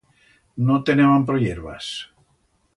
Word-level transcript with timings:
No 0.69 0.77
teneban 0.87 1.27
pro 1.29 1.37
hierbas. 1.43 1.87